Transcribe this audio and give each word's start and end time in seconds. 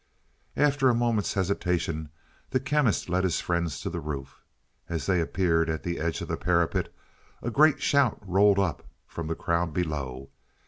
After 0.57 0.89
a 0.89 0.95
moment's 0.95 1.35
hesitation 1.35 2.09
the 2.49 2.59
Chemist 2.59 3.07
led 3.07 3.23
his 3.23 3.39
friends 3.39 3.79
to 3.81 3.89
the 3.91 3.99
roof. 3.99 4.41
As 4.89 5.05
they 5.05 5.21
appeared 5.21 5.69
at 5.69 5.83
the 5.83 5.99
edge 5.99 6.21
of 6.21 6.27
the 6.27 6.37
parapet 6.37 6.91
a 7.43 7.51
great 7.51 7.79
shout 7.83 8.17
rolled 8.27 8.57
up 8.57 8.81
from 9.05 9.27
the 9.27 9.35
crowd 9.35 9.75
below. 9.75 10.31